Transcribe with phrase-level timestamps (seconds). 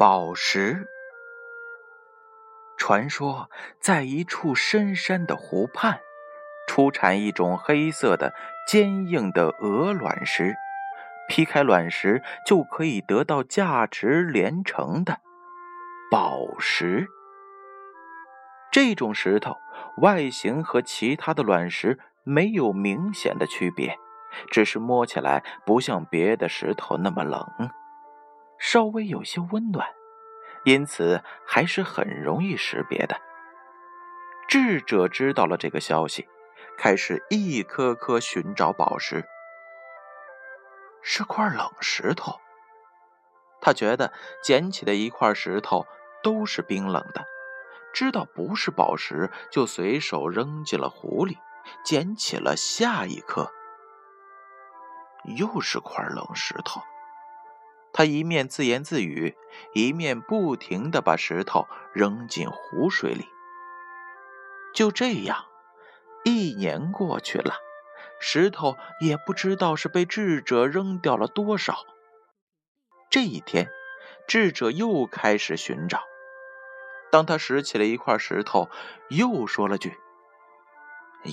[0.00, 0.88] 宝石。
[2.78, 6.00] 传说在一处深山的湖畔，
[6.66, 8.32] 出产一种黑色的、
[8.66, 10.54] 坚硬的鹅卵石，
[11.28, 15.20] 劈开卵石就可以得到价值连城的
[16.10, 17.06] 宝石。
[18.72, 19.58] 这种石头
[19.98, 23.98] 外形和其他的卵石没有明显的区别，
[24.50, 27.70] 只是摸起来不像别的石头那么冷。
[28.60, 29.88] 稍微有些温暖，
[30.64, 33.20] 因此还是很容易识别的。
[34.46, 36.28] 智者知道了这个消息，
[36.76, 39.24] 开始一颗颗寻找宝石。
[41.02, 42.38] 是块冷石头，
[43.62, 45.86] 他觉得捡起的一块石头
[46.22, 47.24] 都是冰冷的，
[47.94, 51.38] 知道不是宝石，就随手扔进了湖里，
[51.82, 53.50] 捡起了下一颗，
[55.38, 56.82] 又是块冷石头。
[58.00, 59.36] 他一面自言自语，
[59.74, 63.28] 一面不停的把石头扔进湖水里。
[64.74, 65.44] 就这样，
[66.24, 67.56] 一年过去了，
[68.18, 71.84] 石头也不知道是被智者扔掉了多少。
[73.10, 73.68] 这一天，
[74.26, 76.00] 智者又开始寻找。
[77.12, 78.70] 当他拾起了一块石头，
[79.10, 79.98] 又说了句：“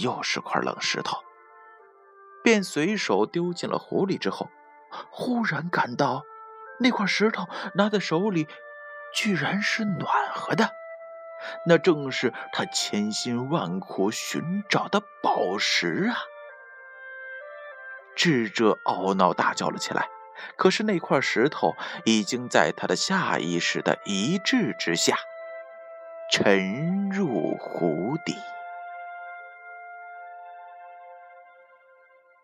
[0.04, 1.18] 又是块冷石头。”
[2.44, 4.18] 便随手丢进了湖里。
[4.18, 4.50] 之后，
[5.10, 6.26] 忽然感到。
[6.80, 8.47] 那块石头拿在手里，
[9.14, 10.72] 居然是暖和的，
[11.66, 16.17] 那正是他千辛万苦寻找的宝石啊！
[18.16, 20.09] 智者懊恼大叫了起来。
[20.55, 25.17] 可是那块石头已经在他的下意识的一掷之下，
[26.31, 28.36] 沉入湖底。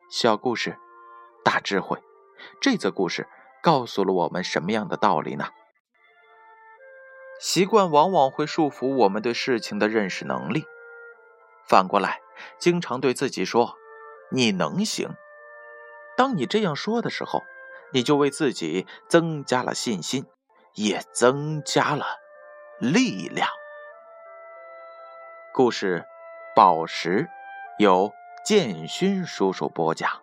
[0.09, 0.75] 小故事，
[1.45, 2.01] 大智慧。
[2.59, 3.27] 这则故事。
[3.63, 5.47] 告诉了我们什么样的道理呢？
[7.40, 10.66] 习惯往往会束缚我们对事情的认识能力。
[11.66, 12.19] 反过来，
[12.59, 13.75] 经常对自己说
[14.31, 15.16] “你能行”。
[16.18, 17.41] 当你这样说的时候，
[17.94, 20.25] 你就为自己增加了信心，
[20.75, 22.06] 也增加了
[22.79, 23.47] 力量。
[25.53, 26.06] 故事
[26.56, 27.29] 《宝石》
[27.84, 28.12] 由
[28.46, 30.22] 建勋叔叔播讲。